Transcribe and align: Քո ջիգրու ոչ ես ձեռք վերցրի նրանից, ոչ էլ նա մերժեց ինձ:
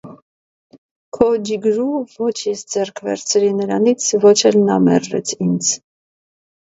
Քո 1.17 1.27
ջիգրու 1.49 1.85
ոչ 2.23 2.33
ես 2.47 2.65
ձեռք 2.75 3.03
վերցրի 3.09 3.53
նրանից, 3.61 4.09
ոչ 4.25 4.35
էլ 4.51 4.59
նա 4.71 4.83
մերժեց 4.87 5.35
ինձ: 5.47 5.71